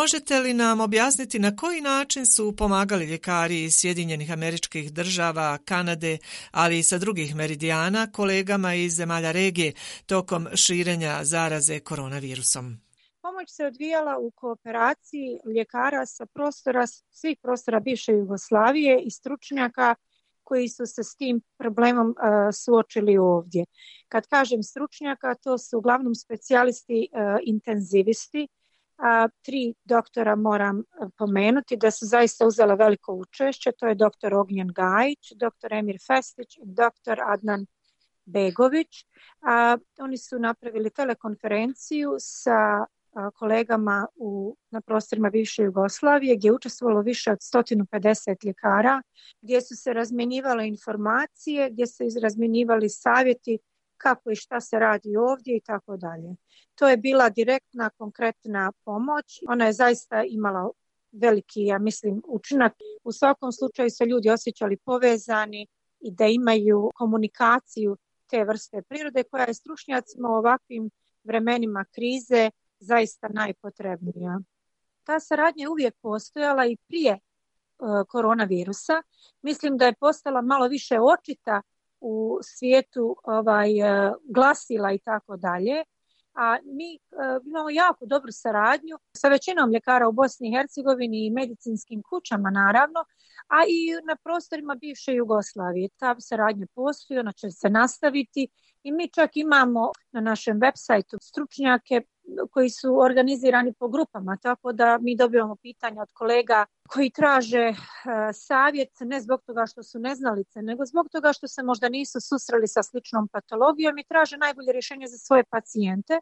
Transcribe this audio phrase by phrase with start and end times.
[0.00, 6.18] Možete li nam objasniti na koji način su pomagali ljekari iz Sjedinjenih američkih država, Kanade,
[6.50, 9.72] ali i sa drugih meridijana, kolegama iz zemalja regije
[10.06, 12.80] tokom širenja zaraze koronavirusom?
[13.22, 19.94] Pomoć se odvijala u kooperaciji ljekara sa prostora, svih prostora bivše Jugoslavije i stručnjaka
[20.44, 22.14] koji su se s tim problemom
[22.52, 23.64] suočili ovdje.
[24.08, 27.08] Kad kažem stručnjaka, to su uglavnom specijalisti
[27.42, 28.48] intenzivisti,
[28.98, 30.82] a, tri doktora moram
[31.18, 33.72] pomenuti da su zaista uzela veliko učešće.
[33.78, 37.66] To je doktor Ognjen Gajić, doktor Emir Festić i doktor Adnan
[38.24, 39.04] Begović.
[39.42, 42.86] A, oni su napravili telekonferenciju sa
[43.34, 49.02] kolegama u, na prostorima bivše Jugoslavije gdje je učestvovalo više od 150 ljekara,
[49.40, 53.58] gdje su se razmjenjivale informacije, gdje su razmjenjivali savjeti
[53.98, 56.36] kako i šta se radi ovdje i tako dalje.
[56.74, 59.40] To je bila direktna, konkretna pomoć.
[59.48, 60.70] Ona je zaista imala
[61.12, 62.72] veliki, ja mislim, učinak.
[63.04, 65.66] U svakom slučaju se ljudi osjećali povezani
[66.00, 70.90] i da imaju komunikaciju te vrste prirode koja je stručnjacima u ovakvim
[71.24, 72.50] vremenima krize
[72.80, 74.40] zaista najpotrebnija.
[75.04, 77.20] Ta saradnja je uvijek postojala i prije e,
[78.08, 79.02] koronavirusa.
[79.42, 81.62] Mislim da je postala malo više očita
[82.00, 85.84] u svijetu ovaj, e, glasila i tako dalje.
[86.34, 86.98] A mi e,
[87.46, 93.00] imamo jako dobru saradnju sa većinom ljekara u Bosni i Hercegovini i medicinskim kućama naravno,
[93.48, 95.88] a i na prostorima bivše Jugoslavije.
[95.96, 98.48] Ta saradnja postoji, ona će se nastaviti
[98.82, 102.02] i mi čak imamo na našem web sajtu stručnjake
[102.50, 107.74] koji su organizirani po grupama, tako da mi dobivamo pitanja od kolega koji traže e,
[108.32, 112.68] savjet ne zbog toga što su neznalice, nego zbog toga što se možda nisu susreli
[112.68, 116.20] sa sličnom patologijom i traže najbolje rješenje za svoje pacijente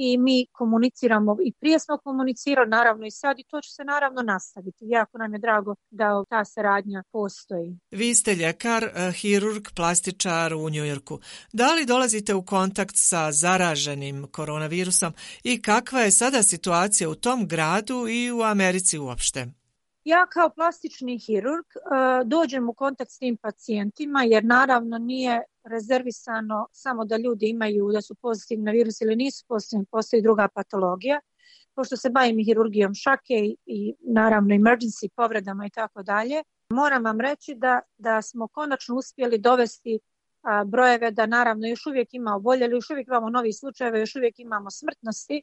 [0.00, 4.22] i mi komuniciramo i prije smo komunicirali naravno i sad i to će se naravno
[4.22, 4.84] nastaviti.
[4.88, 7.78] Jako nam je drago da ta saradnja postoji.
[7.90, 11.20] Vi ste ljekar, eh, hirurg, plastičar u Njujorku.
[11.52, 17.48] Da li dolazite u kontakt sa zaraženim koronavirusom i kakva je sada situacija u tom
[17.48, 19.57] gradu i u Americi uopšte?
[20.08, 26.66] Ja kao plastični hirurg eh, dođem u kontakt s tim pacijentima jer naravno nije rezervisano
[26.72, 31.20] samo da ljudi imaju da su pozitivni na virus ili nisu pozitivni, postoji druga patologija.
[31.74, 33.34] Pošto se bavim i hirurgijom šake
[33.66, 39.38] i, naravno emergency povredama i tako dalje, moram vam reći da, da smo konačno uspjeli
[39.38, 39.98] dovesti
[40.66, 44.70] brojeve da naravno još uvijek ima oboljeli, još uvijek imamo novi slučajeve, još uvijek imamo
[44.70, 45.42] smrtnosti,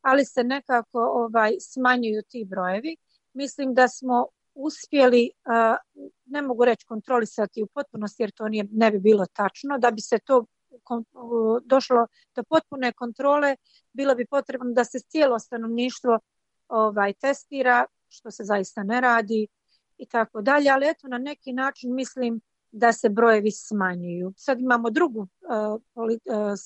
[0.00, 2.96] ali se nekako ovaj smanjuju ti brojevi.
[3.34, 5.30] Mislim da smo uspjeli,
[6.24, 10.00] ne mogu reći kontrolisati u potpunosti jer to nije, ne bi bilo tačno, da bi
[10.00, 10.44] se to
[11.64, 13.56] došlo do potpune kontrole,
[13.92, 16.18] bilo bi potrebno da se cijelo stanovništvo
[16.68, 19.46] ovaj, testira, što se zaista ne radi
[19.98, 22.40] i tako dalje, ali eto na neki način mislim
[22.72, 24.32] da se brojevi smanjuju.
[24.36, 25.26] Sad imamo drugu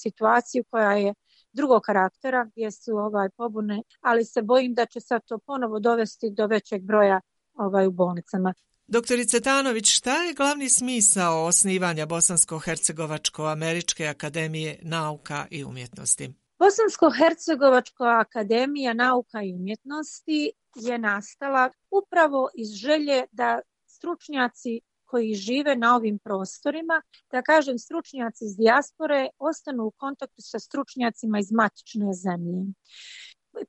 [0.01, 1.15] situaciju koja je
[1.53, 6.31] drugog karaktera gdje su ovaj pobune, ali se bojim da će sad to ponovo dovesti
[6.31, 7.21] do većeg broja
[7.55, 8.55] ovaj, u bolnicama.
[8.87, 16.35] Doktorice Tanović, šta je glavni smisao osnivanja Bosansko-Hercegovačko-Američke akademije nauka i umjetnosti?
[16.59, 25.97] Bosansko-Hercegovačka akademija nauka i umjetnosti je nastala upravo iz želje da stručnjaci koji žive na
[25.97, 27.03] ovim prostorima,
[27.33, 32.65] da kažem stručnjaci iz dijaspore, ostanu u kontaktu sa stručnjacima iz matične zemlje.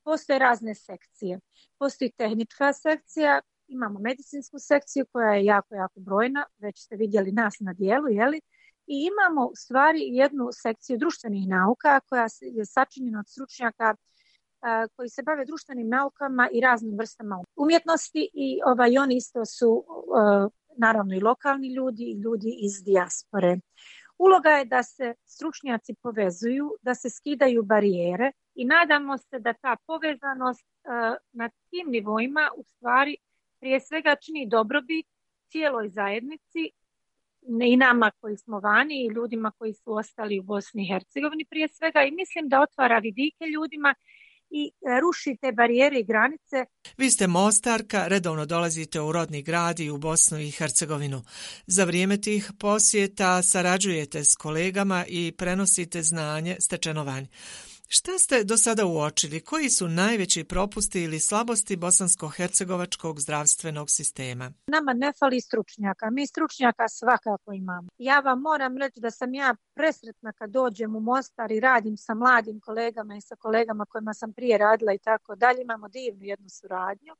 [0.04, 1.40] Postoje razne sekcije.
[1.78, 7.54] Postoji tehnička sekcija imamo medicinsku sekciju koja je jako, jako brojna, već ste vidjeli nas
[7.60, 8.40] na dijelu, jeli?
[8.86, 13.94] I imamo u stvari jednu sekciju društvenih nauka koja je sačinjena od stručnjaka
[14.96, 19.84] koji se bave društvenim naukama i raznim vrstama umjetnosti i ovaj, oni isto su
[20.76, 23.58] naravno i lokalni ljudi i ljudi iz dijaspore.
[24.18, 29.76] Uloga je da se stručnjaci povezuju, da se skidaju barijere i nadamo se da ta
[29.86, 30.66] povezanost
[31.32, 33.16] na tim nivoima u stvari
[33.60, 35.06] prije svega čini dobrobit
[35.48, 36.70] cijeloj zajednici
[37.64, 41.68] i nama koji smo vani i ljudima koji su ostali u Bosni i Hercegovini prije
[41.68, 43.94] svega i mislim da otvara vidike ljudima
[44.50, 46.64] i e, ruši te barijere i granice.
[46.96, 51.22] Vi ste Mostarka, redovno dolazite u rodni grad i u Bosnu i Hercegovinu.
[51.66, 57.26] Za vrijeme tih posjeta sarađujete s kolegama i prenosite znanje stečeno vanj.
[57.92, 59.40] Šta ste do sada uočili?
[59.40, 64.52] Koji su najveći propusti ili slabosti bosansko-hercegovačkog zdravstvenog sistema?
[64.66, 66.10] Nama ne fali stručnjaka.
[66.10, 67.88] Mi stručnjaka svakako imamo.
[67.98, 72.14] Ja vam moram reći da sam ja presretna kad dođem u Mostar i radim sa
[72.14, 75.62] mladim kolegama i sa kolegama kojima sam prije radila i tako dalje.
[75.62, 77.12] Imamo divnu jednu suradnju.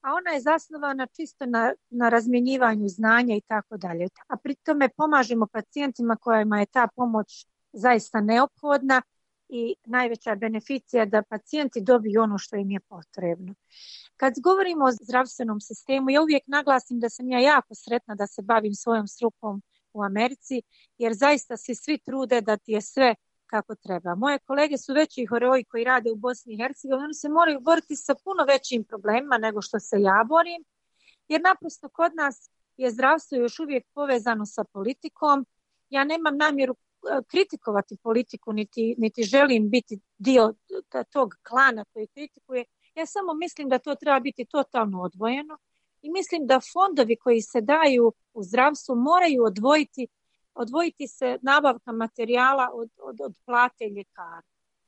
[0.00, 4.08] A ona je zasnovana čisto na, na razmjenjivanju znanja i tako dalje.
[4.28, 9.02] A pri tome pomažemo pacijentima kojima je ta pomoć zaista neophodna
[9.48, 13.54] i najveća beneficija da pacijenti dobiju ono što im je potrebno.
[14.16, 18.42] Kad govorimo o zdravstvenom sistemu, ja uvijek naglasim da sam ja jako sretna da se
[18.42, 19.62] bavim svojom strukom
[19.92, 20.62] u Americi,
[20.98, 23.14] jer zaista se svi trude da ti je sve
[23.46, 24.14] kako treba.
[24.14, 27.96] Moje kolege su veći heroji koji rade u Bosni i Hercegovini, oni se moraju boriti
[27.96, 30.64] sa puno većim problemima nego što se ja borim,
[31.28, 35.46] jer naprosto kod nas je zdravstvo još uvijek povezano sa politikom.
[35.90, 36.74] Ja nemam namjeru
[37.30, 40.54] kritikovati politiku, niti, niti želim biti dio
[41.12, 42.64] tog klana koji kritikuje.
[42.94, 45.58] Ja samo mislim da to treba biti totalno odvojeno
[46.02, 50.06] i mislim da fondovi koji se daju u zdravstvu moraju odvojiti,
[50.54, 54.42] odvojiti se nabavka materijala od, od, od plate ljekara.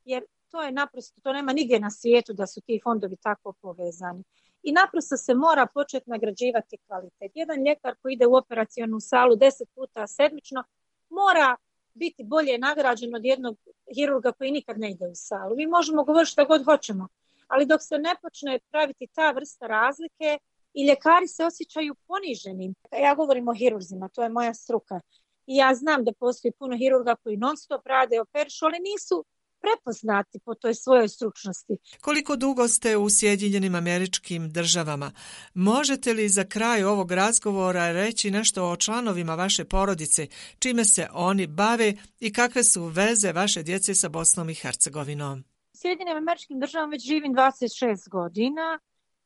[0.05, 4.25] Jer to je naprosto, to nema nigdje na svijetu da su ti fondovi tako povezani.
[4.63, 7.33] I naprosto se mora početi nagrađivati kvalitet.
[7.35, 10.65] Jedan ljekar koji ide u operacijonu salu deset puta sedmično
[11.09, 11.57] mora
[11.95, 13.57] biti bolje nagrađen od jednog
[13.97, 15.57] hirurga koji nikad ne ide u salu.
[15.57, 17.09] Mi možemo govoriti što god hoćemo,
[17.49, 20.39] ali dok se ne počne praviti ta vrsta razlike
[20.75, 22.75] i ljekari se osjećaju poniženim.
[23.03, 25.01] Ja govorim o hirurzima, to je moja struka.
[25.47, 29.25] I ja znam da postoji puno hirurga koji non stop rade, operišu, ali nisu
[29.61, 31.77] prepoznati po toj svojoj stručnosti.
[32.01, 35.13] Koliko dugo ste u Sjedinjenim američkim državama?
[35.55, 40.27] Možete li za kraj ovog razgovora reći nešto o članovima vaše porodice,
[40.59, 45.39] čime se oni bave i kakve su veze vaše djece sa Bosnom i Hercegovinom?
[45.39, 48.79] U Sjedinjenim američkim državama već živim 26 godina.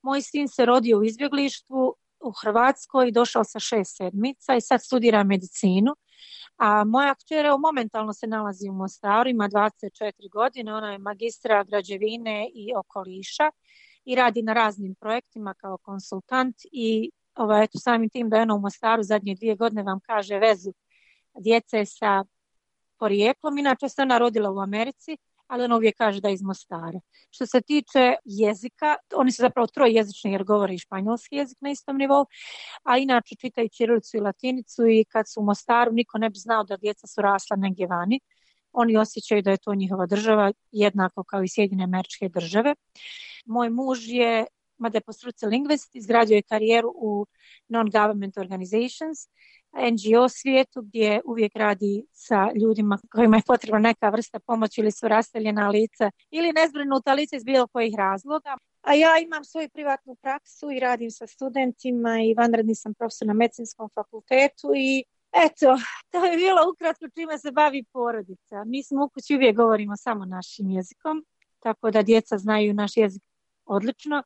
[0.02, 5.24] Moj sin se rodio u izbjeglištvu u Hrvatskoj, došao sa šest sedmica i sad studira
[5.24, 5.94] medicinu.
[6.56, 12.50] A moja kćer momentalno se nalazi u Mostaru, ima 24 godine, ona je magistra građevine
[12.54, 13.50] i okoliša
[14.04, 18.54] i radi na raznim projektima kao konsultant i ovaj, eto, samim tim da je ona
[18.54, 20.72] u Mostaru zadnje dvije godine vam kaže vezu
[21.38, 22.24] djece sa
[22.98, 23.58] porijeklom.
[23.58, 25.18] Inače se ona rodila u Americi,
[25.54, 27.00] ali ona uvijek kaže da je iz Mostara.
[27.30, 31.96] Što se tiče jezika, oni su zapravo trojezični jer govore i španjolski jezik na istom
[31.96, 32.26] nivou,
[32.82, 36.64] a inače čitaju čirilicu i latinicu i kad su u Mostaru niko ne bi znao
[36.64, 38.20] da djeca su rasla negdje vani.
[38.72, 42.74] Oni osjećaju da je to njihova država, jednako kao i Sjedine američke države.
[43.46, 44.46] Moj muž je
[44.78, 47.26] mada je po struci lingvist, izgradio je karijeru u
[47.68, 49.28] non-government organizations,
[49.76, 55.08] NGO svijetu gdje uvijek radi sa ljudima kojima je potrebna neka vrsta pomoći ili su
[55.08, 58.56] rasteljena lica ili nezbrinuta lica iz bilo kojih razloga.
[58.82, 63.34] A ja imam svoju privatnu praksu i radim sa studentima i vanredni sam profesor na
[63.34, 65.04] medicinskom fakultetu i
[65.46, 65.76] Eto,
[66.10, 68.64] to je bilo ukratko čime se bavi porodica.
[68.64, 71.24] Mi smo u kući uvijek govorimo samo našim jezikom,
[71.58, 73.22] tako da djeca znaju naš jezik
[73.66, 74.22] odlično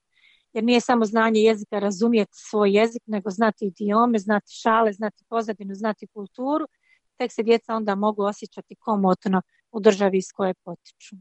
[0.52, 5.74] jer nije samo znanje jezika razumjeti svoj jezik, nego znati idiome, znati šale, znati pozadinu,
[5.74, 6.66] znati kulturu,
[7.16, 9.42] tek se djeca onda mogu osjećati komotno
[9.72, 11.16] u državi iz koje potiču.